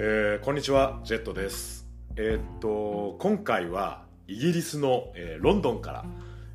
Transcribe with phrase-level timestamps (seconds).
[0.00, 1.84] えーこんにちはジェットです。
[2.14, 6.04] えーっと今回はイギリスの、えーロンドンから、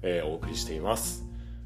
[0.01, 1.25] えーお送りしています、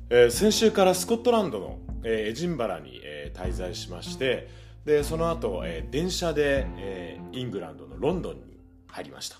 [0.10, 4.50] えー先週からスコットランドの、えーエジンバラに、えー滞在しまして
[4.86, 8.42] でその後、えー電車で、えーイングランドのロンドンに
[8.88, 9.38] 入りました。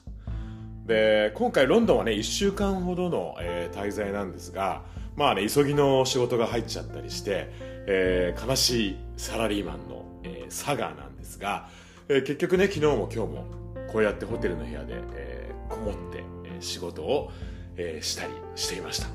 [0.86, 4.84] で今回ロンドンはね1週間ほどの、えー滞在なんですが
[5.16, 7.50] まあね急ぎの仕事が入っちゃったりして、
[7.88, 11.68] えー悲しいサラリーマンの、えーサガーなんですが、
[12.10, 13.46] えー結局ね昨日も今日も
[13.92, 17.30] こうやってホテルの部屋で、えーこもって、え仕事を、
[17.76, 19.08] えしたりしていました。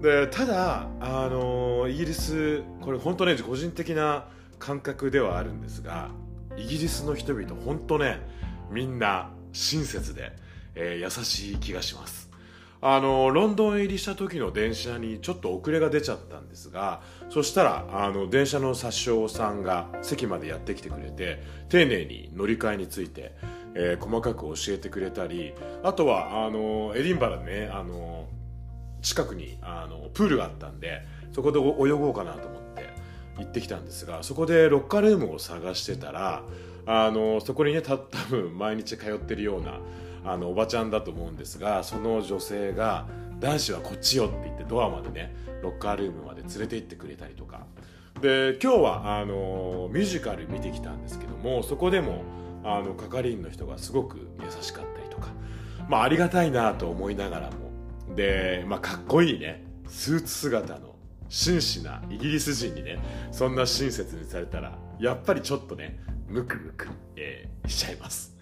[0.00, 4.26] でただ、あのイギリスこれ本当ね個人的な
[4.58, 6.08] 感覚ではあるんですが
[6.56, 8.20] イギリスの人々本当ね
[8.70, 10.32] みんな親切で、
[10.74, 12.25] え優しい気がします。
[12.80, 23.34] あのロンドン入りした時の電車にちょっと遅れが出ちゃったんですがそしたらあの電車の車掌さんが席までやってきてくれて丁寧に乗り換えについて、
[23.74, 25.52] えー細かく教えてくれたり
[25.82, 28.26] あとはあのエディンバラねあの
[29.02, 31.02] 近くにあのプールがあったんで
[31.32, 32.88] そこで泳ごうかなと思って
[33.38, 36.42] 行ってきたんですがそこでロッカールームを探してたら
[36.86, 39.78] あのそこにねた多分毎日通ってるような
[40.26, 43.06] あのおばちゃんだと思うんですがその女性が
[43.38, 47.66] 「男子はこっちよ」って言ってドアまでねロッカールームまで連れて行ってくれたりとか。
[48.20, 52.22] で今日はあのミュージカル見てきたんですけどもそこでも
[52.64, 55.28] あの係員の人がすごく優しかったりとか、
[55.86, 58.14] まあ、ありがたいなと思いながらも。
[58.14, 59.66] で、まあ、かっこいいね。
[59.86, 60.96] スーツ姿の
[61.28, 62.98] 紳士なイギリス人にね
[63.30, 68.34] そんな親切にされたらやっぱりちょっとねムクムク、えーしちゃいます。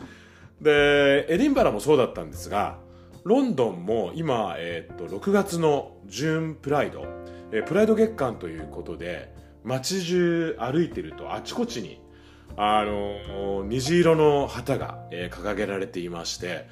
[0.65, 2.79] でエディンバラもそうだったんですが
[3.25, 7.07] ロンドンも今、えーっと6月のジューンプライド、
[7.53, 12.01] えープライド月間ということで街中歩いてるとあちこちに
[12.57, 16.67] あの虹色の旗が、えー掲げられていまして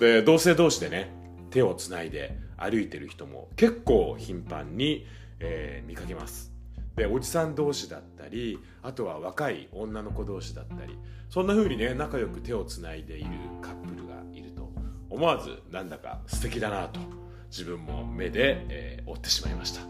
[0.00, 1.12] で同性同士でね
[1.50, 5.06] 手をつないで歩いてる人も結構頻繁に、
[5.38, 6.55] えー見かけます。
[6.96, 10.98] でおじさん同士だったりあとは若い女の子同士だったり
[11.28, 13.30] そんな風にね仲良く手をつないでいる
[13.60, 14.72] カップルがいると
[15.10, 16.98] 思わずなんだか素敵だなと
[17.50, 19.82] 自分も目で、えー追ってしまいました。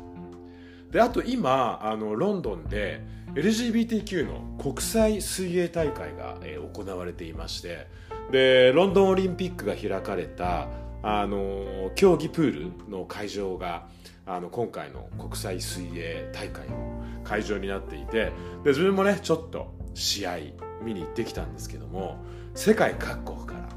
[0.91, 3.01] であと今あのロンドンで
[3.35, 7.87] LGBTQ の国際水泳大会が、えー行われていまして
[8.31, 10.69] でロンドンオリンピックが開かれた
[11.03, 13.87] あの競技プールの会場が
[14.27, 18.33] あの今回の国際水泳大会の会場になっていて
[18.65, 20.39] で自分もねちょっと試合
[20.83, 22.19] 見に行ってきたんですけども
[22.55, 23.69] 世界各国から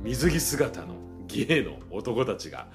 [0.00, 0.96] 水着姿の
[1.28, 2.66] ゲイの男たちが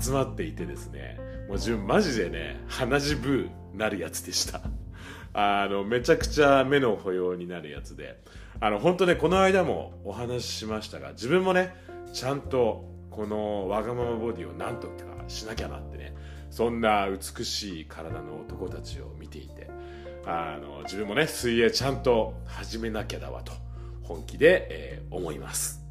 [0.00, 4.60] 集まっていてですねもう自分マジでね鼻血ブーなるやつでした。
[5.36, 8.22] あのめちゃくちゃ目の保養になるやつで。
[8.60, 11.74] あの本当ねこの間もお話ししましたが自分もね
[12.12, 14.94] ちゃんとこのわがままボディをなんとか
[15.26, 16.14] しなきゃなってね
[16.54, 19.68] そんな美しい体の男たちを見ていて
[20.24, 23.52] あの自分もね水泳ちゃんと始めなきゃだわと
[24.04, 25.84] 本気で、えー思います。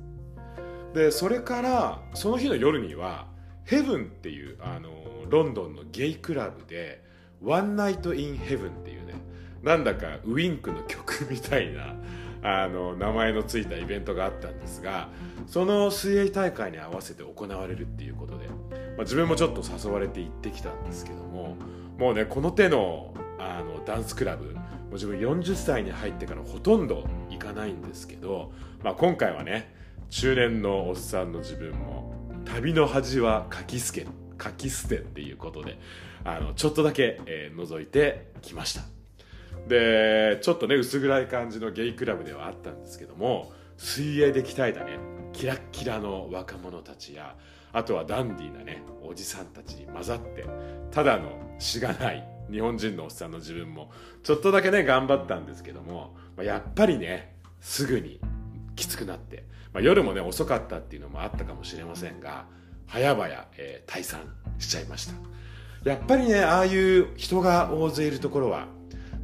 [0.94, 3.28] でそれからその日の夜には
[3.66, 4.90] ヘブンっていうあの
[5.30, 7.04] ロンドンのゲイクラブで
[7.42, 9.16] 「ワンナイト・イン・ヘブン」っていうね
[9.64, 11.94] なんだかウインクの曲みたいな
[12.44, 15.10] あの名前のついたイベントがあったんですが
[15.48, 18.54] その水泳大会に合わせて行われるっていうことで、ま
[19.00, 21.56] あ、自分もちょっと誘われて行ってきたんですけども
[21.98, 24.60] もうねこの手のあのダンスクラブも
[24.92, 28.54] う自分40歳に入ってからほとんど行かないんですけど、
[28.84, 29.74] まあ、今回はね
[30.10, 32.14] 中年のおっさんの自分も
[32.46, 34.06] 旅の恥はかきすけ
[34.38, 35.78] かき捨てっていうことで
[36.24, 39.03] あのちょっとだけ、えー覗いてきました。
[39.68, 44.98] でちょっとね薄暗い感じのゲイクラブではあったんですけども水泳で鍛えたね
[45.32, 47.36] キラッキラの若者たちや
[47.72, 50.46] あとはダンディーなねおじさんたちに混ざって
[50.92, 53.90] ただのしがない日本人のおっさんの自分も
[54.22, 58.20] ちょっとだけね頑張ったんですけども、まやっぱりねすぐに
[58.76, 62.46] きつくなって、まあ、夜もね遅かったっていうのもあったかもしれませんが
[62.88, 63.28] 早々、
[63.58, 64.20] えー退散
[64.60, 65.14] しちゃいました。
[65.84, 68.68] やっぱりねああいう人が大勢いるところは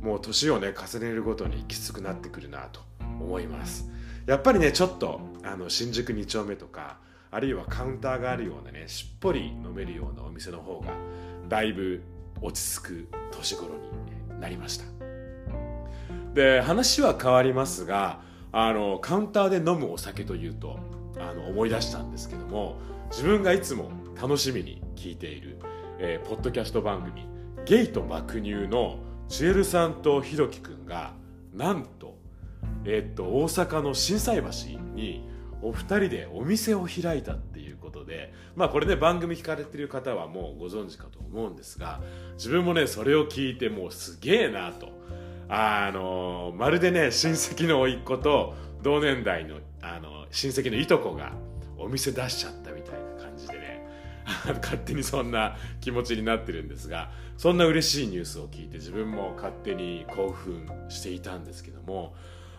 [0.01, 2.81] もう年をね重ねるごとにきつくなってくるなと
[3.19, 3.89] 思います。
[4.25, 6.97] やっぱりねちょっとあの新宿2丁目とか
[7.31, 10.93] あるいはカウンターがあるようなねしっぽり飲めるようなお店の方が
[11.47, 12.03] だいぶ
[12.41, 13.69] 落ち着く年頃
[14.31, 14.85] になりました。
[16.33, 18.21] で話は変わりますが
[18.51, 20.79] あのカウンターで飲むお酒というと
[21.19, 22.77] あの思い出したんですけども
[23.11, 25.59] 自分がいつも楽しみに聞いている、
[25.97, 27.27] えーポッドキャスト番組
[27.65, 28.99] 「ゲイと爆乳」の
[29.29, 31.13] チエルさんとひろきくんが
[31.53, 32.17] なんと
[32.83, 35.23] えー、っと大阪の心斎橋に
[35.61, 42.01] お二人でお店を開いたっていうことでまあこれね番組聞かれてる方はもうご存知かと思うんですが
[42.33, 44.97] 自分もねそれを聞いてもうすげえなと。
[45.51, 48.53] あのまるでね親戚の甥っ子と
[48.83, 51.31] 同年代のあの親戚のいとこが
[51.79, 52.78] お店出しちゃったみたいな。
[54.61, 62.13] 勝手にそんな気持ちになってるんですがそんな嬉しいニュースを聞いて自分も勝手に興奮していたんですけども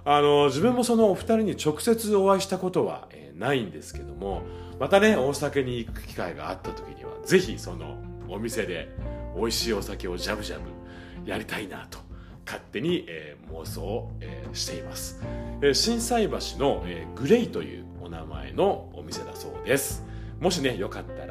[0.04, 4.42] あの自分もそのお二人に直接お会いしたことは、えー、ないんですけども
[4.78, 8.88] またね大酒に行く機会があった時にはぜひそのお店で
[9.36, 11.98] 美味しいお酒をジャブジャブやりたいなと
[12.46, 15.22] 勝手に、えー、妄想を、えー、しています、
[15.60, 20.10] えー、心斎橋の、え、グレイというお名前のお店だそうです。
[20.40, 21.29] もしねよかったら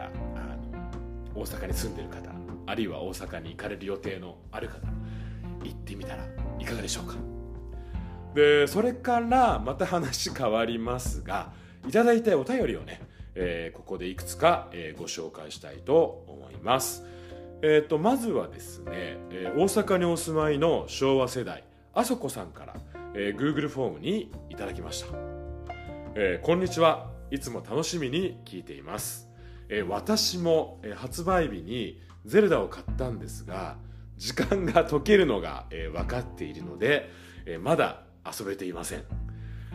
[1.39, 2.29] 大阪に住んでる方
[2.65, 4.87] あるいは大阪に行かれる予定のある方
[5.63, 6.25] 行ってみたら
[6.59, 7.15] いかがでしょうか。
[8.35, 11.51] でそれからまた話変わりますが
[11.87, 13.01] いただいたお便りをね、
[13.33, 17.03] えー、ここでいくつか、えー、ご紹介したいと思います、
[17.63, 21.63] えーと、まずはですね、えー、大阪にお住まいの昭和世代
[21.93, 22.75] あそこさんから、
[23.15, 25.07] えー、Google フォームにいただきました、
[26.15, 27.09] えー、こんにちは。
[27.31, 29.28] いつも楽しみに聞いています、
[29.69, 33.77] え、私も、え、発売日にゼルダを買ったんですが
[34.17, 37.09] 時間が解けるのが、え、分かっているので、
[37.45, 39.03] え、まだ遊べていません、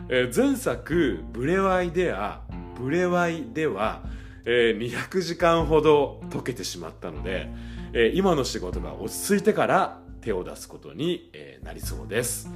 [0.09, 2.43] え、前作ブレワイでは
[2.77, 4.03] ブレワイでは、
[4.45, 7.49] えー、200時間ほど解けてしまったので、
[7.93, 12.49] え、今の仕事が落ち着いてから手を出すことに、え、なりそうです、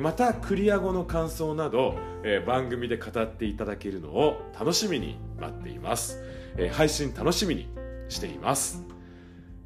[0.00, 6.18] またクリア後の感想など、え、番組で語っていただけるのを楽しみに待っています、
[6.56, 7.68] えー、配信楽しみに
[8.08, 8.84] しています、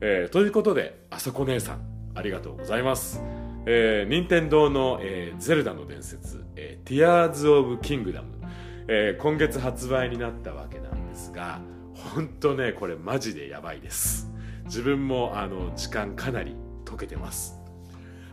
[0.01, 1.81] えー、ということであさこ姉さん
[2.15, 3.23] ありがとうございます。
[3.65, 8.25] えー、任天堂の、えー、ゼルダの伝説、えー、Tears of Kingdom、
[8.89, 11.61] えー、今月発売になったわけなんですが
[11.95, 14.29] 本当ねこれマジでやばいです。
[14.65, 17.59] 自分もあの時間かなり解けてます。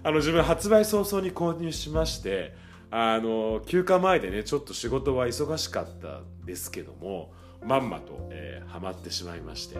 [0.02, 2.56] あの自分発売早々に購入しまして
[2.90, 7.34] あの休暇前でねちょっと仕事は忙しかったですけども
[7.64, 9.78] まんまと、えー、ハマってしまいまして。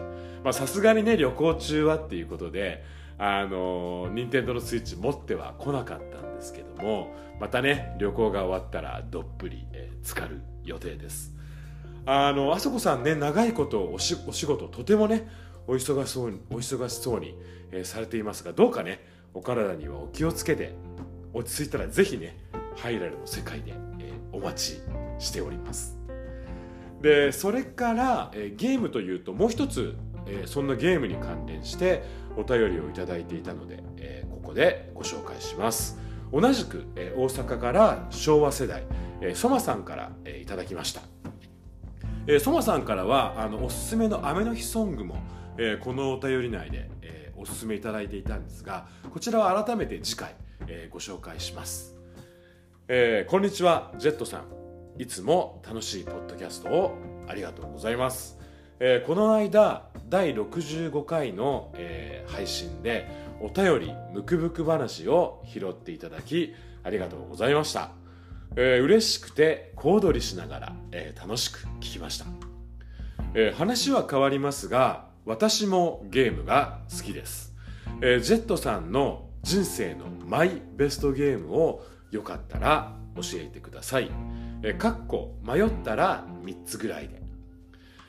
[0.52, 2.84] さすがにね旅行中はっていうことで
[3.18, 11.34] あの任天堂のスイッチ持っては来なかったんですけどもまたね旅行が終わったらどっぷり、えー、浸かる予定です。
[12.06, 15.28] あのあそこさんね長いことおしお仕事とてもね
[15.66, 17.36] お忙しそうにお忙しそうに、
[17.70, 19.04] えー、されていますがどうかね
[19.34, 20.74] お体にはお気をつけて
[21.34, 22.36] 落ち着いたらぜひね
[22.76, 24.80] ハイラルの世界で、えー、お待ち
[25.18, 25.99] しております。
[27.00, 32.02] でそれから、えー、ゲームというともう一つ、えー、そんなゲームに関連して
[32.36, 35.98] お便りをいただいていたので、えー、ここでご紹介します。
[36.32, 38.84] 同じく、え、大阪から昭和世代、
[39.20, 41.00] えー、ソマさんから、え、いただきました、
[42.28, 45.16] え、ソマさんからはあのおすすめの雨の日ソングも、
[45.58, 50.36] え、このお便り内で、え、おすすめいただいていたんですがこちらは改めて次回、
[50.68, 51.96] え、ご紹介します、
[52.86, 54.59] え、こんにちはジェットさん。
[55.00, 58.38] いつも楽しいポッドキャストをありがとうございます、
[58.80, 63.08] えー、この間第65回の、えー、配信で
[63.40, 66.54] お便りムクブク話を拾っていただき
[66.84, 67.92] ありがとうございました、
[68.56, 72.26] えー、嬉しくて小躍りしながら、えー、楽しく聞きました、
[73.32, 77.54] えー、話は変わりますが私もゲームが好きです、
[78.02, 84.10] えー、ジェットさんの人生のマイベストゲームをよかったら教えてください、
[84.62, 87.22] え、かっこ迷ったら3つぐらいで、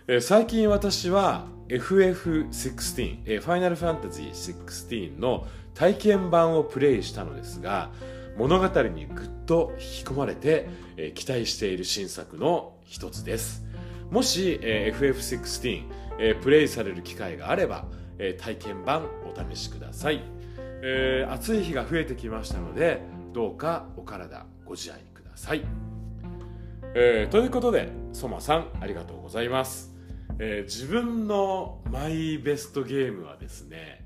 [0.07, 7.91] え、最近私は FF16、えー、ファイナルファンタジー16の体験版をプレイしたのですが
[8.37, 13.63] 物語にぐっと引き込まれて、え、期待している新作の一つです。
[14.09, 15.83] もし、えー、FF16、
[16.19, 17.85] えー、プレイされる機会があれば、
[18.17, 20.21] え、体験版お試しください、
[20.83, 23.01] えー、暑い日が増えてきましたので
[23.33, 25.63] どうかお体ご自愛ください、
[26.93, 29.93] えー、ということでソマさんありがとうございます。
[30.39, 34.05] えー、自分のマイベストゲームはですね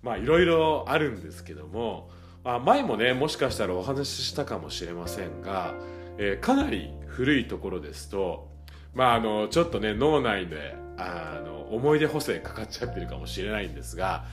[0.00, 2.08] まあいろいろあるんですけども、
[2.44, 5.74] まあ、前もねもしかしたらお話ししたかもしれませんが、
[6.18, 8.48] えー、かなり古いところですと
[8.94, 14.24] まああのちょっとね脳内であの思い出補正かかっちゃってるかもしれないんですが、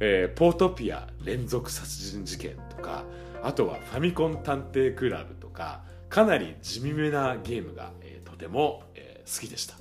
[0.00, 3.04] えー、ポートピア連続殺人事件とか
[3.42, 9.76] あとはファミコン探偵クラブとかかなり地味めなゲームが、えー、とても、えー、好きでした。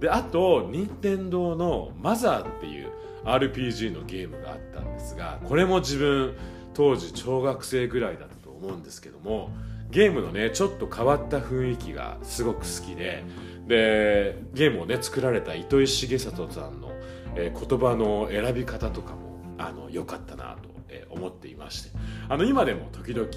[0.00, 2.90] であと任天堂のマザーっていう
[3.24, 6.34] RPG のゲームがあったんですがこれも自分
[6.74, 9.50] 当時小学生ぐらいだったと思うんですけども
[9.90, 13.24] ゲームのねちょっと変わった雰囲気がすごく好きで
[13.68, 16.90] でゲームをね作られた糸井重里さんの、
[17.36, 20.72] えー、言葉の選び方とかもあの良かったなと、
[21.10, 21.90] 思っていまして。
[22.28, 23.28] あの今でも時々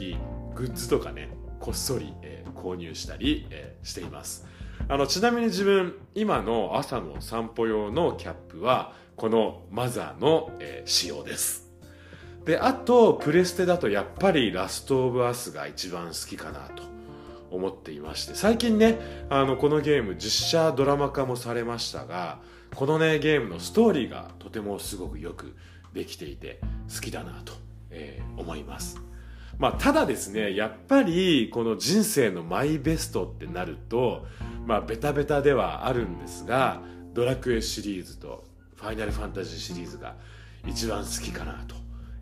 [0.55, 1.29] グッズとかね
[1.65, 4.45] こっそり、えー、購入したり、えー、しています。
[4.87, 11.71] あのちなみに自分今の朝の散歩用のキャップはこのマザーの、えー、仕様です。
[12.45, 16.83] であとプレステだとやっぱりラストオブアスが一番好きかなと
[17.49, 18.99] 思っていまして最近ね
[19.31, 22.37] あのこのゲーム実写ドラマ化もされましたが
[22.75, 25.55] このねゲームのストーリーがとてもすごくよく
[25.93, 26.59] できていて
[26.93, 27.53] 好きだなと、
[27.89, 29.01] えー、思います。
[29.57, 34.25] まあ、ただですねやっぱりこの人生のマイベストってなると
[34.65, 36.81] まあベタベタではあるんですが
[37.13, 38.43] ドラクエシリーズと
[38.75, 40.15] ファイナルファンタジーシリーズが
[40.67, 41.75] 一番好きかなと、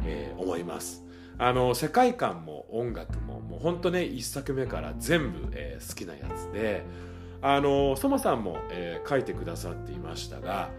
[0.04, 1.04] えー、思います。
[1.40, 6.86] あの世界観も音楽ももう本当ね1作目から全部、えー、好きなやつで
[7.42, 10.70] あのソマさんも、えー、書いてくださっていましたが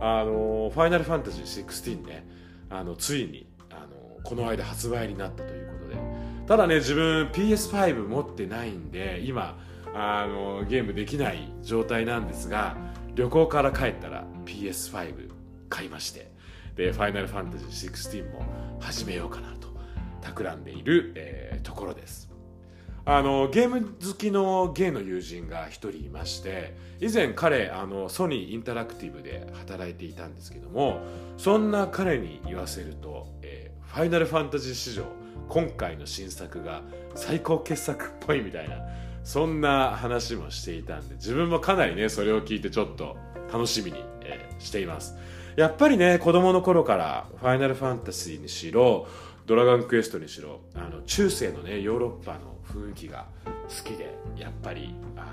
[0.00, 2.26] あのファイナルファンタジー16ね
[2.70, 5.83] あのついにあのこの間発売になったということで
[6.46, 9.58] ただね自分 PS5 持ってないんで今
[9.94, 12.76] あのゲームできない状態なんですが
[13.14, 15.30] 旅行から帰ったら PS5
[15.68, 16.30] 買いまして
[16.76, 18.42] でファイナルファンタジー16も
[18.80, 19.68] 始めようかなと
[20.20, 22.30] 企んでいる、えー、ところです。
[23.06, 31.00] あのゲーム好きのゲイの友人が一人いまして以前彼あのソニーインタラクティブで働いていたんですけども
[31.36, 35.04] そんな彼に言わせると、えー、ファイナルファンタジー史上
[35.48, 36.82] 今回の新作が
[37.14, 38.76] 最高傑作っぽいみたいな
[39.22, 43.16] そんな話もしていたんで自分もかなりねそれを聞いてちょっと
[43.52, 45.16] 楽しみに、えー、しています。
[45.56, 49.06] やっぱりね子供の頃からファイナルファンタジーにしろ
[49.46, 55.32] ドラゴンクエストにしろあの中世のねヨーロッパの雰囲気が好きでやっぱりあ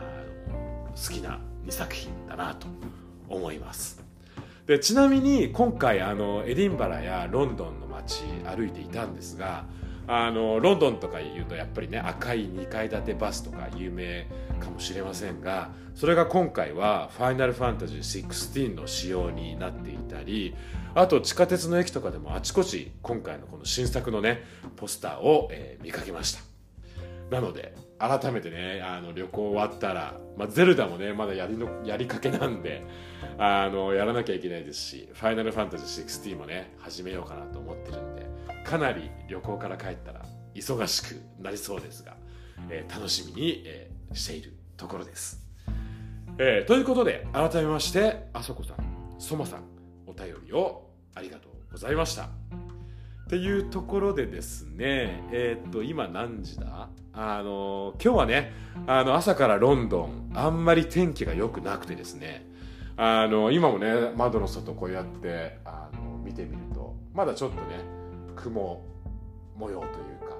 [0.51, 2.67] の好きな2作品だなと
[3.29, 4.03] 思います。
[4.67, 9.65] でちなみに今回あのエディンバラやロンドンの街歩いていたんですが
[10.07, 14.27] あのロンドンとかいうとやっぱりね赤い2階建てバスとか有名
[14.59, 20.55] かもしれませんがそれが今回は「ファイナルファンタジー16」の仕様になっていたり
[20.95, 24.43] あと地下鉄の駅とかでもあちこち今回のこの新作のね
[24.75, 26.41] ポスターを、えー、見かけました。
[27.29, 32.85] なので改めてねあの旅行終わったら、まあ、ゼルダもねまだやりのやりかけなんで
[33.37, 38.27] あのやらなきゃいけないですしファイナルファンタジー16もね始めようかなと思ってるんで
[38.65, 42.15] かなり旅行から帰ったら忙しくなりそうですが、
[42.69, 45.39] えー、楽しみに、えー、しているところです、
[46.37, 48.77] えー、ということで改めましてあそこさん
[49.19, 49.63] そもさん
[50.07, 52.23] お便りをありがとうございました。
[52.23, 52.27] っ
[53.29, 56.89] ていうところでですねえっ、と今何時だ？
[57.13, 58.53] あの今日はね
[58.87, 62.47] あの朝からロンドンあんまり天気が良くなくてですね
[62.95, 67.79] あの今もね窓の外こうやってあの見てみるとまだちょっとね
[68.35, 68.81] 雲
[69.55, 69.91] 模様という
[70.29, 70.35] か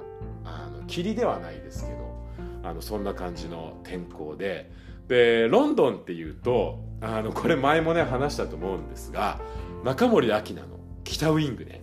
[0.45, 2.21] あの霧ではないですけど
[2.63, 4.71] あのそんな感じの天候で
[5.07, 9.41] でロンドンっていうとあのこれ前もね話したと思うんですが
[9.83, 11.81] 中森明菜の「北ウイングね」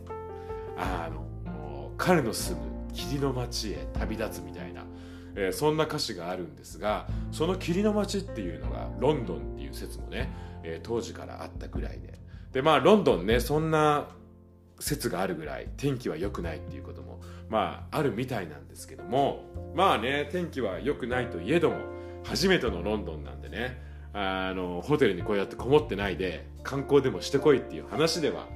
[0.78, 4.77] あの彼の住む霧の街へ旅立つみたいな、
[5.40, 10.32] えー、そんな歌詞があるんですがその霧の街っていうのがロンドンっていう説もね、
[10.64, 12.18] えー、当時からあったぐらいで。
[12.52, 14.08] でまあロンドンねそんな
[14.80, 21.76] 説があるぐらい天気は良くないっていうこともまああるみたいなんですけどもまあね天気は良くないといえども
[22.24, 23.80] 初めてのロンドンなんでね
[24.14, 28.46] あのホテルにこうやってこもってないで観光でもしてこいっていう話では、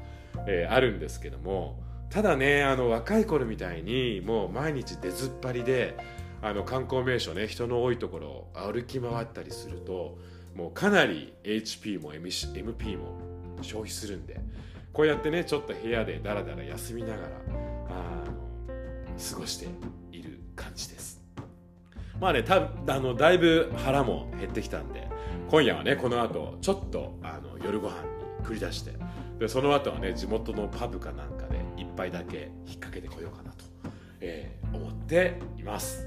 [0.47, 5.97] えー、あるんですけどもただねあの若い頃みたいにもう毎日出ずっぱりで
[6.43, 10.19] あの観光名所ね人の多いところを歩き回ったりすると
[10.55, 13.21] もうかなり HP も MP も
[13.63, 14.41] 消費するんで
[14.93, 17.29] こうやってねちょっと部屋でダラダラ休みながら
[17.89, 18.25] あ
[19.31, 19.67] 過ごして
[20.11, 21.23] いる感じです。
[22.21, 25.09] まあねたあのだいぶ腹も減ってきたんで
[25.49, 28.93] 今夜はねこの後ちょっとあの夜ご飯に繰り出して
[29.39, 33.65] でその後はね地元のパブかなんかで一杯だけ引っ掛けてこようかなと、
[34.21, 36.07] えー、思っています、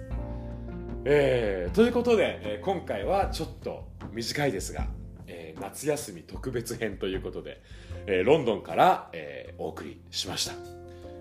[1.07, 4.87] えー、ということで、えー、今回はちょっと短いですが、
[5.27, 7.61] えー、夏休み特別編ということで、
[8.07, 10.53] えー、ロンドンから、えー、お送りしました、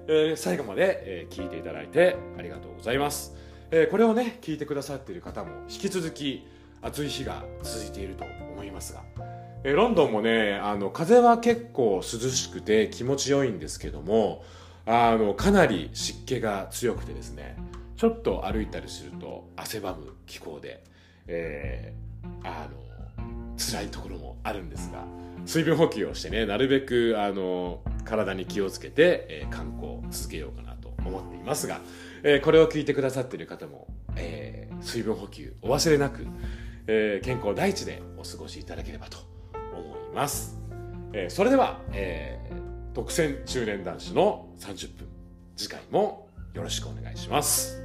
[0.08, 3.34] えー、最後まで、えー、聞いていただいてありがとうございます、
[3.70, 6.46] えー、これをね聞いてくださっている方も引き続き
[6.80, 8.24] 暑い日が続いていると
[8.54, 9.02] 思いますが、
[9.64, 14.44] えー、ロンドンもねあの風は結構涼しくて気持ちよいんですけども
[14.86, 17.58] あのかなり湿気が強くてですね
[17.96, 20.82] ちょっと歩いたりすると汗ばむ気候で、
[21.26, 25.04] えー、あの辛いところもあるんですが
[25.46, 31.80] 水分補給をしてねなるべくあの体に気をつけて、えー、観光を続けようかなと思っていますが、
[32.22, 33.86] えー、これを聞いてくださっている方も、
[34.16, 36.26] えー、水分補給お忘れなく、
[36.86, 39.18] えー、健康第一でお過ごしいただければと
[39.72, 40.58] 思います、
[41.12, 45.08] えー、それでは、えー、独占中年男子の30分
[45.56, 47.83] 次回もよろしくお願いします。